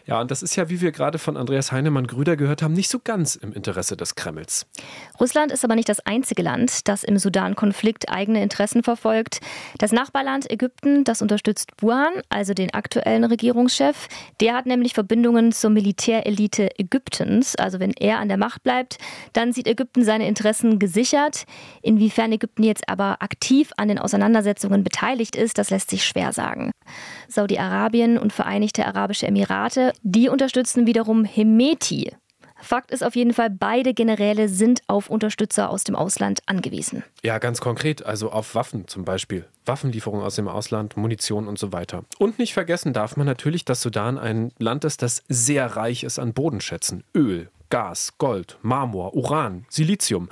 Ja, 0.06 0.22
und 0.22 0.30
das 0.30 0.44
ist 0.44 0.56
ja, 0.56 0.70
wie 0.70 0.82
wir 0.82 0.92
gerade 0.92 1.18
von 1.18 1.36
Andreas 1.36 1.72
Heinemann-Grüder 1.72 2.38
gehört 2.38 2.62
haben, 2.62 2.74
nicht 2.74 2.90
so 2.90 3.00
ganz 3.04 3.34
im 3.34 3.54
Interesse 3.54 3.98
des 3.98 4.14
Kremls. 4.14 4.68
Russland 5.20 5.52
ist 5.52 5.66
aber 5.66 5.74
nicht 5.74 5.90
das 5.90 6.00
einzige 6.00 6.44
Land, 6.44 6.88
das 6.88 7.04
im 7.04 7.18
Sudan-Konflikt 7.18 8.10
eigene 8.10 8.44
Interessen 8.44 8.84
verfolgt. 8.84 9.40
Das 9.80 9.92
Nachbarland 9.92 10.48
Ägypten, 10.52 11.06
das 11.06 11.24
unterstützt 11.24 11.76
Burhan, 11.78 12.14
also 12.30 12.54
den 12.54 12.72
aktuellen 12.76 13.24
Regierungschef. 13.24 14.10
Der 14.40 14.54
hat 14.54 14.66
nämlich 14.66 14.94
Verbindungen 14.94 15.52
zur 15.52 15.70
Militärelite 15.70 16.70
Ägyptens. 16.80 17.56
Also 17.56 17.80
wenn 17.80 17.92
er 17.92 18.20
an 18.20 18.28
der 18.28 18.38
Macht 18.38 18.64
bleibt, 18.64 18.98
dann 19.34 19.54
sieht 19.54 19.68
Ägypten 19.68 20.04
seine 20.04 20.28
Interessen 20.28 20.80
gesichert. 20.80 21.46
Inwiefern 21.82 22.32
Ägypten 22.32 22.64
jetzt 22.64 22.88
aber 22.90 23.22
aktiv 23.22 23.72
an 23.78 23.88
den 23.88 24.00
Auseinandersetzungen 24.00 24.84
beteiligt 24.84 25.36
ist, 25.36 25.58
das 25.58 25.70
lässt 25.70 25.90
sich 25.90 26.06
schwer 26.06 26.34
sagen. 26.34 26.72
Saudi-Arabien 27.28 28.18
und 28.18 28.34
Vereinigte 28.34 28.86
Arabische 28.86 29.28
Emirate, 29.28 29.94
die 30.04 30.30
unterstützen 30.30 30.88
wiederum 30.88 31.26
Hemeti, 31.26 32.12
Fakt 32.62 32.92
ist 32.92 33.04
auf 33.04 33.16
jeden 33.16 33.34
Fall, 33.34 33.50
beide 33.50 33.94
Generäle 33.94 34.48
sind 34.48 34.82
auf 34.88 35.10
Unterstützer 35.10 35.70
aus 35.70 35.84
dem 35.84 35.96
Ausland 35.96 36.42
angewiesen. 36.46 37.04
Ja, 37.24 37.38
ganz 37.40 37.60
konkret, 37.60 38.06
also 38.06 38.32
auf 38.32 38.56
Waffen 38.56 38.88
zum 38.88 39.04
Beispiel. 39.04 39.46
Waffenlieferungen 39.66 40.26
aus 40.26 40.36
dem 40.36 40.48
Ausland, 40.48 40.98
Munition 40.98 41.48
und 41.48 41.60
so 41.60 41.74
weiter. 41.74 42.04
Und 42.18 42.40
nicht 42.40 42.54
vergessen 42.54 42.94
darf 42.94 43.18
man 43.18 43.26
natürlich, 43.26 43.66
dass 43.66 43.82
Sudan 43.82 44.18
ein 44.18 44.52
Land 44.58 44.86
ist, 44.86 45.02
das 45.02 45.24
sehr 45.28 45.76
reich 45.76 46.04
ist 46.04 46.20
an 46.20 46.34
Bodenschätzen. 46.34 47.04
Öl, 47.16 47.50
Gas, 47.70 48.14
Gold, 48.18 48.58
Marmor, 48.62 49.16
Uran, 49.16 49.66
Silizium. 49.70 50.30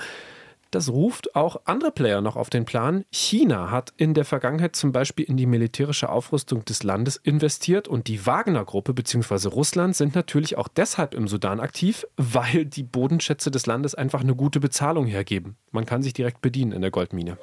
Das 0.71 0.89
ruft 0.89 1.35
auch 1.35 1.61
andere 1.65 1.91
Player 1.91 2.21
noch 2.21 2.35
auf 2.35 2.49
den 2.49 2.65
Plan. 2.65 3.03
China 3.11 3.71
hat 3.71 3.93
in 3.97 4.13
der 4.13 4.25
Vergangenheit 4.25 4.75
zum 4.75 4.91
Beispiel 4.91 5.25
in 5.25 5.35
die 5.35 5.47
militärische 5.47 6.09
Aufrüstung 6.09 6.63
des 6.63 6.83
Landes 6.83 7.15
investiert 7.17 7.87
und 7.87 8.07
die 8.07 8.25
Wagner-Gruppe 8.25 8.93
bzw. 8.93 9.47
Russland 9.47 9.95
sind 9.95 10.13
natürlich 10.13 10.57
auch 10.57 10.67
deshalb 10.67 11.15
im 11.15 11.27
Sudan 11.27 11.59
aktiv, 11.59 12.05
weil 12.17 12.65
die 12.65 12.83
Bodenschätze 12.83 13.49
des 13.49 13.65
Landes 13.65 13.95
einfach 13.95 14.21
eine 14.21 14.35
gute 14.35 14.59
Bezahlung 14.59 15.07
hergeben. 15.07 15.55
Man 15.71 15.85
kann 15.85 16.03
sich 16.03 16.13
direkt 16.13 16.41
bedienen 16.41 16.71
in 16.71 16.81
der 16.81 16.91
Goldmine. 16.91 17.37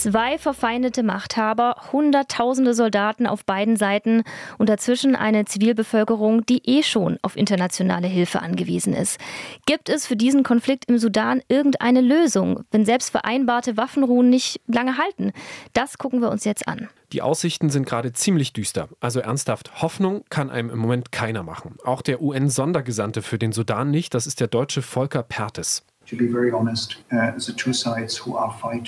Zwei 0.00 0.38
verfeindete 0.38 1.02
Machthaber, 1.02 1.76
Hunderttausende 1.92 2.72
Soldaten 2.72 3.26
auf 3.26 3.44
beiden 3.44 3.76
Seiten 3.76 4.22
und 4.56 4.70
dazwischen 4.70 5.14
eine 5.14 5.44
Zivilbevölkerung, 5.44 6.46
die 6.46 6.62
eh 6.64 6.82
schon 6.82 7.18
auf 7.20 7.36
internationale 7.36 8.06
Hilfe 8.06 8.40
angewiesen 8.40 8.94
ist. 8.94 9.20
Gibt 9.66 9.90
es 9.90 10.06
für 10.06 10.16
diesen 10.16 10.42
Konflikt 10.42 10.86
im 10.86 10.96
Sudan 10.96 11.42
irgendeine 11.48 12.00
Lösung, 12.00 12.64
wenn 12.70 12.86
selbst 12.86 13.10
vereinbarte 13.10 13.76
Waffenruhen 13.76 14.30
nicht 14.30 14.62
lange 14.66 14.96
halten? 14.96 15.32
Das 15.74 15.98
gucken 15.98 16.22
wir 16.22 16.30
uns 16.30 16.46
jetzt 16.46 16.66
an. 16.66 16.88
Die 17.12 17.20
Aussichten 17.20 17.68
sind 17.68 17.86
gerade 17.86 18.14
ziemlich 18.14 18.54
düster. 18.54 18.88
Also 19.00 19.20
ernsthaft, 19.20 19.82
Hoffnung 19.82 20.24
kann 20.30 20.48
einem 20.48 20.70
im 20.70 20.78
Moment 20.78 21.12
keiner 21.12 21.42
machen. 21.42 21.76
Auch 21.84 22.00
der 22.00 22.22
UN-Sondergesandte 22.22 23.20
für 23.20 23.38
den 23.38 23.52
Sudan 23.52 23.90
nicht, 23.90 24.14
das 24.14 24.26
ist 24.26 24.40
der 24.40 24.48
deutsche 24.48 24.80
Volker 24.80 25.22
Pertes. 25.22 25.84
Uh, 26.12 27.32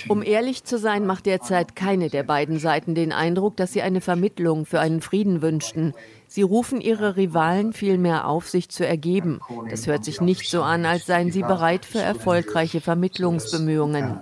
um 0.09 0.23
ehrlich 0.23 0.65
zu 0.65 0.79
sein, 0.79 1.07
macht 1.07 1.27
derzeit 1.27 1.77
keine 1.77 2.09
der 2.09 2.23
beiden 2.23 2.59
Seiten 2.59 2.95
den 2.95 3.13
Eindruck, 3.13 3.57
dass 3.57 3.73
sie 3.73 3.83
eine 3.83 4.01
Vermittlung 4.01 4.67
für 4.67 4.81
einen 4.81 5.01
Frieden 5.01 5.43
wünschten. 5.43 5.95
Sie 6.27 6.43
rufen 6.43 6.81
ihre 6.81 7.17
Rivalen 7.17 7.73
vielmehr 7.75 8.27
auf, 8.27 8.49
sich 8.49 8.71
zu 8.71 8.87
ergeben. 8.87 9.41
Das 9.69 9.87
hört 9.87 10.05
sich 10.05 10.21
nicht 10.21 10.49
so 10.49 10.63
an, 10.63 10.87
als 10.87 11.05
seien 11.07 11.31
sie 11.31 11.43
bereit 11.43 11.85
für 11.85 12.01
erfolgreiche 12.01 12.81
Vermittlungsbemühungen. 12.81 14.19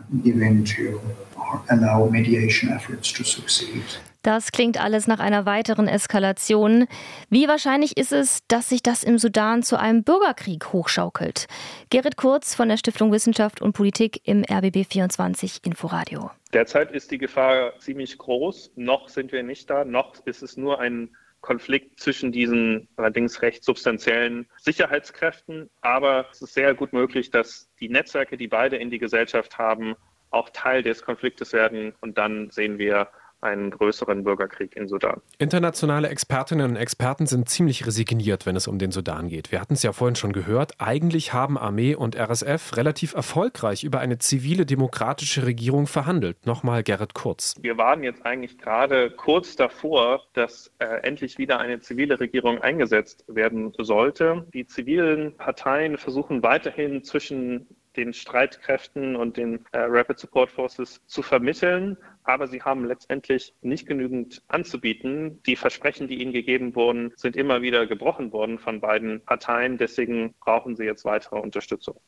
Das 4.22 4.52
klingt 4.52 4.78
alles 4.78 5.06
nach 5.06 5.18
einer 5.18 5.46
weiteren 5.46 5.88
Eskalation. 5.88 6.86
Wie 7.30 7.48
wahrscheinlich 7.48 7.96
ist 7.96 8.12
es, 8.12 8.46
dass 8.48 8.68
sich 8.68 8.82
das 8.82 9.02
im 9.02 9.16
Sudan 9.16 9.62
zu 9.62 9.78
einem 9.78 10.04
Bürgerkrieg 10.04 10.74
hochschaukelt? 10.74 11.46
Gerrit 11.88 12.18
Kurz 12.18 12.54
von 12.54 12.68
der 12.68 12.76
Stiftung 12.76 13.12
Wissenschaft 13.12 13.62
und 13.62 13.72
Politik 13.72 14.20
im 14.24 14.44
RBB 14.44 14.84
24 14.84 15.64
Inforadio. 15.64 16.30
Derzeit 16.52 16.92
ist 16.92 17.10
die 17.10 17.16
Gefahr 17.16 17.78
ziemlich 17.78 18.18
groß. 18.18 18.72
Noch 18.76 19.08
sind 19.08 19.32
wir 19.32 19.42
nicht 19.42 19.70
da. 19.70 19.86
Noch 19.86 20.14
ist 20.26 20.42
es 20.42 20.58
nur 20.58 20.80
ein 20.80 21.16
Konflikt 21.40 21.98
zwischen 21.98 22.30
diesen 22.30 22.88
allerdings 22.96 23.40
recht 23.40 23.64
substanziellen 23.64 24.46
Sicherheitskräften. 24.58 25.70
Aber 25.80 26.26
es 26.30 26.42
ist 26.42 26.52
sehr 26.52 26.74
gut 26.74 26.92
möglich, 26.92 27.30
dass 27.30 27.70
die 27.80 27.88
Netzwerke, 27.88 28.36
die 28.36 28.48
beide 28.48 28.76
in 28.76 28.90
die 28.90 28.98
Gesellschaft 28.98 29.56
haben, 29.56 29.94
auch 30.28 30.50
Teil 30.50 30.82
des 30.82 31.02
Konfliktes 31.02 31.54
werden. 31.54 31.94
Und 32.02 32.18
dann 32.18 32.50
sehen 32.50 32.78
wir 32.78 33.08
einen 33.42 33.70
größeren 33.70 34.24
Bürgerkrieg 34.24 34.76
in 34.76 34.88
Sudan. 34.88 35.20
Internationale 35.38 36.08
Expertinnen 36.08 36.70
und 36.70 36.76
Experten 36.76 37.26
sind 37.26 37.48
ziemlich 37.48 37.86
resigniert, 37.86 38.46
wenn 38.46 38.56
es 38.56 38.68
um 38.68 38.78
den 38.78 38.90
Sudan 38.90 39.28
geht. 39.28 39.52
Wir 39.52 39.60
hatten 39.60 39.74
es 39.74 39.82
ja 39.82 39.92
vorhin 39.92 40.16
schon 40.16 40.32
gehört. 40.32 40.72
Eigentlich 40.78 41.32
haben 41.32 41.58
Armee 41.58 41.94
und 41.94 42.16
RSF 42.16 42.76
relativ 42.76 43.14
erfolgreich 43.14 43.84
über 43.84 44.00
eine 44.00 44.18
zivile 44.18 44.66
demokratische 44.66 45.46
Regierung 45.46 45.86
verhandelt. 45.86 46.46
Nochmal 46.46 46.82
Gerrit 46.82 47.14
Kurz. 47.14 47.54
Wir 47.60 47.78
waren 47.78 48.02
jetzt 48.02 48.24
eigentlich 48.24 48.58
gerade 48.58 49.10
kurz 49.10 49.56
davor, 49.56 50.22
dass 50.34 50.70
äh, 50.78 50.86
endlich 51.02 51.38
wieder 51.38 51.58
eine 51.60 51.80
zivile 51.80 52.20
Regierung 52.20 52.58
eingesetzt 52.58 53.24
werden 53.28 53.72
sollte. 53.78 54.46
Die 54.52 54.66
zivilen 54.66 55.36
Parteien 55.36 55.96
versuchen 55.96 56.42
weiterhin 56.42 57.02
zwischen 57.04 57.66
den 57.96 58.12
Streitkräften 58.12 59.16
und 59.16 59.36
den 59.36 59.64
äh, 59.72 59.78
Rapid 59.80 60.18
Support 60.18 60.50
Forces 60.50 61.00
zu 61.06 61.22
vermitteln 61.22 61.96
aber 62.24 62.46
sie 62.46 62.62
haben 62.62 62.84
letztendlich 62.84 63.54
nicht 63.62 63.86
genügend 63.86 64.42
anzubieten. 64.48 65.42
Die 65.46 65.56
Versprechen, 65.56 66.08
die 66.08 66.20
ihnen 66.20 66.32
gegeben 66.32 66.74
wurden, 66.74 67.12
sind 67.16 67.36
immer 67.36 67.62
wieder 67.62 67.86
gebrochen 67.86 68.32
worden 68.32 68.58
von 68.58 68.80
beiden 68.80 69.22
Parteien. 69.24 69.78
Deswegen 69.78 70.34
brauchen 70.40 70.76
sie 70.76 70.84
jetzt 70.84 71.04
weitere 71.04 71.38
Unterstützung. 71.38 72.00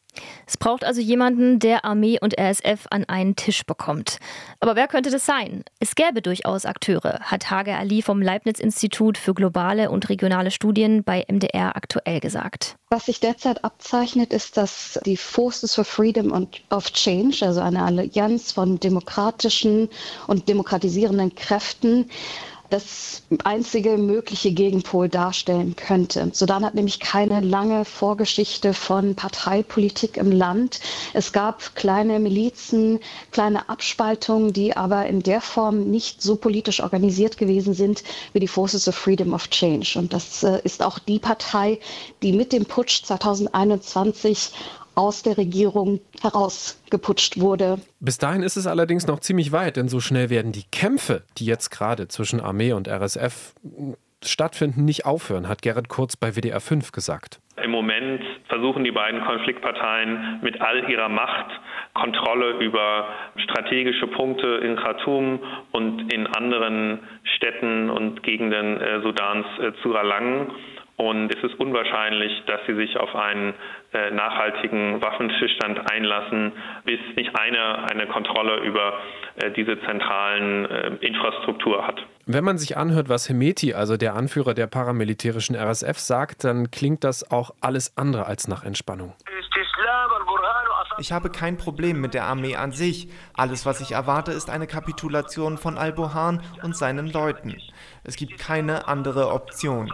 Es 0.47 0.57
braucht 0.57 0.85
also 0.85 1.00
jemanden, 1.00 1.59
der 1.59 1.85
Armee 1.85 2.19
und 2.21 2.38
RSF 2.38 2.87
an 2.90 3.04
einen 3.04 3.37
Tisch 3.37 3.64
bekommt. 3.64 4.19
Aber 4.61 4.76
wer 4.76 4.88
könnte 4.88 5.11
das 5.11 5.25
sein? 5.25 5.64
Es 5.81 5.95
gäbe 5.95 6.23
durchaus 6.23 6.66
Akteure, 6.66 7.21
hat 7.21 7.50
Hage 7.50 7.75
Ali 7.75 8.02
vom 8.02 8.21
Leibniz-Institut 8.21 9.16
für 9.16 9.35
globale 9.35 9.90
und 9.90 10.09
regionale 10.09 10.50
Studien 10.50 11.04
bei 11.04 11.25
MDR 11.28 11.76
aktuell 11.76 12.21
gesagt. 12.21 12.76
Was 12.90 13.07
sich 13.07 13.21
derzeit 13.21 13.64
abzeichnet, 13.64 14.35
ist, 14.35 14.59
dass 14.59 15.00
die 15.07 15.16
Forces 15.16 15.75
for 15.75 15.85
Freedom 15.85 16.47
of 16.71 16.92
Change, 16.92 17.47
also 17.47 17.61
eine 17.61 17.83
Allianz 17.83 18.52
von 18.52 18.78
demokratischen 18.78 19.88
und 20.26 20.49
demokratisierenden 20.49 21.35
Kräften, 21.35 22.09
das 22.73 23.23
einzige 23.44 23.99
mögliche 23.99 24.50
Gegenpol 24.52 25.11
darstellen 25.11 25.76
könnte. 25.76 26.30
Sudan 26.32 26.64
hat 26.64 26.75
nämlich 26.75 27.00
keine 27.00 27.40
lange 27.40 27.85
Vorgeschichte 27.85 28.73
von 28.73 29.14
Parteipolitik 29.14 30.16
im 30.16 30.32
Land. 30.32 30.80
Es 31.12 31.32
gab 31.32 31.75
kleine 31.75 32.18
Milizen, 32.18 32.99
kleine 33.30 33.68
Abspaltungen, 33.68 34.54
die 34.54 34.75
aber 34.75 35.04
in 35.06 35.23
der 35.23 35.42
Form 35.42 35.90
nicht 35.90 36.23
so 36.23 36.37
politisch 36.37 36.82
organisiert 36.82 37.37
gewesen 37.37 37.75
sind 37.75 38.04
wie 38.32 38.40
die 38.40 38.49
Forces 38.49 38.88
of 38.88 38.94
Freedom 38.94 39.35
of 39.35 39.50
Change. 39.50 39.99
Und 39.99 40.14
das 40.14 40.42
äh, 40.42 40.61
ist 40.64 40.82
auch 40.82 40.99
die 40.99 41.18
Partei, 41.18 41.78
die 42.23 42.32
mit 42.32 42.52
dem 42.54 42.64
Putsch 42.64 43.04
2021 43.04 44.50
aus 44.94 45.22
der 45.22 45.38
Regierung 45.38 46.00
herausgeputscht 46.20 47.40
wurde. 47.40 47.78
Bis 48.00 48.18
dahin 48.18 48.42
ist 48.42 48.56
es 48.56 48.66
allerdings 48.66 49.06
noch 49.06 49.20
ziemlich 49.20 49.52
weit, 49.52 49.76
denn 49.76 49.88
so 49.88 50.00
schnell 50.00 50.30
werden 50.30 50.52
die 50.52 50.64
Kämpfe, 50.70 51.22
die 51.38 51.46
jetzt 51.46 51.70
gerade 51.70 52.08
zwischen 52.08 52.40
Armee 52.40 52.72
und 52.72 52.88
RSF 52.88 53.54
stattfinden, 54.25 54.84
nicht 54.84 55.04
aufhören, 55.04 55.49
hat 55.49 55.62
Gerrit 55.62 55.88
Kurz 55.88 56.16
bei 56.16 56.32
WDR 56.37 56.61
5 56.61 56.92
gesagt. 56.92 57.40
Im 57.62 57.70
Moment 57.70 58.22
versuchen 58.49 58.82
die 58.84 58.90
beiden 58.90 59.22
Konfliktparteien 59.25 60.40
mit 60.42 60.61
all 60.61 60.88
ihrer 60.90 61.08
Macht 61.08 61.50
Kontrolle 61.94 62.58
über 62.61 63.08
strategische 63.37 64.06
Punkte 64.06 64.46
in 64.46 64.76
Khartoum 64.76 65.40
und 65.72 66.12
in 66.12 66.26
anderen 66.26 67.00
Städten 67.37 67.90
und 67.90 68.22
Gegenden 68.22 68.80
äh, 68.80 69.00
Sudans 69.02 69.46
äh, 69.61 69.72
zu 69.82 69.92
erlangen. 69.92 70.50
Und 70.96 71.34
es 71.34 71.42
ist 71.42 71.58
unwahrscheinlich, 71.58 72.42
dass 72.46 72.61
sie 72.66 72.75
sich 72.75 72.96
auf 72.96 73.14
einen 73.14 73.54
äh, 73.92 74.11
nachhaltigen 74.11 75.00
Waffenstillstand 75.00 75.90
einlassen, 75.90 76.52
bis 76.84 77.00
nicht 77.16 77.34
einer 77.34 77.90
eine 77.90 78.06
Kontrolle 78.06 78.61
über 78.61 78.99
äh, 79.37 79.50
diese 79.52 79.80
zentralen 79.80 80.66
äh, 80.66 80.88
Infrastruktur 81.00 81.87
hat. 81.87 82.04
Wenn 82.26 82.44
man 82.44 82.58
sich 82.58 82.76
anhört, 82.76 83.08
was 83.08 83.28
Hemeti, 83.28 83.75
also 83.75 83.96
der 83.96 84.14
Anführer 84.14 84.54
der 84.54 84.66
paramilitärischen 84.66 85.56
RSF, 85.56 85.99
sagt, 85.99 86.44
dann 86.44 86.70
klingt 86.70 87.04
das 87.04 87.31
auch 87.31 87.52
alles 87.61 87.96
andere 87.96 88.26
als 88.26 88.46
nach 88.46 88.62
Entspannung. 88.62 89.14
Ich 90.98 91.11
habe 91.11 91.31
kein 91.31 91.57
Problem 91.57 92.00
mit 92.00 92.14
der 92.14 92.24
Armee 92.24 92.55
an 92.55 92.70
sich. 92.70 93.09
Alles, 93.35 93.66
was 93.66 93.81
ich 93.81 93.92
erwarte, 93.92 94.31
ist 94.31 94.50
eine 94.50 94.66
Kapitulation 94.66 95.59
von 95.59 95.78
Al-Burhan 95.78 96.42
und 96.62 96.76
seinen 96.76 97.09
Leuten. 97.09 97.57
Es 98.05 98.16
gibt 98.16 98.38
keine 98.38 98.87
andere 98.87 99.33
Option. 99.33 99.90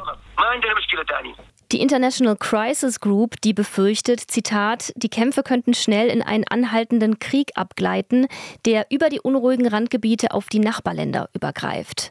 Die 1.71 1.81
International 1.81 2.37
Crisis 2.37 3.01
Group, 3.01 3.41
die 3.43 3.53
befürchtet, 3.53 4.21
Zitat, 4.21 4.93
die 4.97 5.11
Kämpfe 5.11 5.43
könnten 5.43 5.75
schnell 5.75 6.09
in 6.09 6.23
einen 6.23 6.45
anhaltenden 6.49 7.19
Krieg 7.19 7.51
abgleiten, 7.57 8.27
der 8.65 8.87
über 8.91 9.11
die 9.11 9.21
unruhigen 9.21 9.67
Randgebiete 9.67 10.31
auf 10.31 10.47
die 10.47 10.61
Nachbarländer 10.61 11.29
übergreift. 11.35 12.11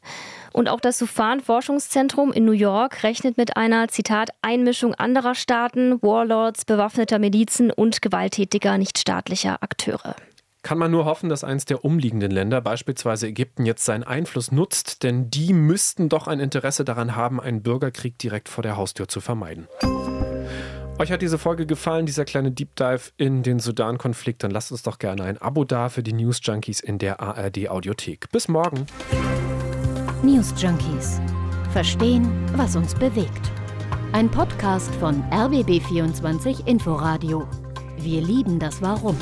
Und 0.54 0.70
auch 0.70 0.80
das 0.80 1.00
Sufan-Forschungszentrum 1.00 2.32
in 2.34 2.46
New 2.46 2.52
York 2.52 3.02
rechnet 3.04 3.38
mit 3.38 3.58
einer, 3.58 3.88
Zitat, 3.88 4.30
Einmischung 4.42 4.94
anderer 4.94 5.34
Staaten, 5.34 6.02
Warlords, 6.04 6.66
bewaffneter 6.66 7.18
Milizen 7.18 7.72
und 7.72 8.02
gewalttätiger 8.02 8.78
nichtstaatlicher 8.78 9.64
Akteure 9.64 10.16
kann 10.68 10.78
man 10.78 10.92
nur 10.92 11.06
hoffen, 11.06 11.30
dass 11.30 11.46
eines 11.46 11.64
der 11.64 11.86
umliegenden 11.86 12.30
Länder, 12.30 12.60
beispielsweise 12.60 13.28
Ägypten, 13.28 13.66
jetzt 13.66 13.86
seinen 13.86 14.04
Einfluss 14.04 14.52
nutzt, 14.52 15.02
denn 15.02 15.32
die 15.32 15.54
müssten 15.54 16.10
doch 16.10 16.28
ein 16.28 16.42
Interesse 16.42 16.84
daran 16.84 17.16
haben, 17.16 17.40
einen 17.40 17.64
Bürgerkrieg 17.64 18.20
direkt 18.20 18.50
vor 18.50 18.64
der 18.64 18.76
Haustür 18.76 19.08
zu 19.08 19.22
vermeiden. 19.22 19.70
Euch 21.00 21.10
hat 21.10 21.22
diese 21.22 21.38
Folge 21.38 21.66
gefallen, 21.66 22.06
dieser 22.06 22.26
kleine 22.26 22.52
Deep 22.52 22.76
Dive 22.76 23.12
in 23.16 23.44
den 23.44 23.60
Sudan-Konflikt, 23.60 24.44
dann 24.44 24.52
lasst 24.52 24.74
uns 24.74 24.84
doch 24.84 25.00
gerne 25.00 25.24
ein 25.24 25.38
Abo 25.38 25.64
da 25.64 25.88
für 25.88 26.04
die 26.04 26.12
News 26.12 26.42
Junkies 26.44 26.82
in 26.82 26.98
der 26.98 27.22
ARD 27.22 27.70
Audiothek. 27.70 28.30
Bis 28.34 28.50
morgen. 28.50 28.88
News 30.22 30.54
Junkies. 30.58 31.22
Verstehen, 31.72 32.30
was 32.58 32.76
uns 32.76 32.94
bewegt. 32.94 33.54
Ein 34.12 34.30
Podcast 34.30 34.94
von 34.96 35.24
RBB24 35.32 36.68
Inforadio. 36.68 37.48
Wir 38.00 38.20
lieben 38.20 38.60
das 38.60 38.82
Warum. 38.82 39.16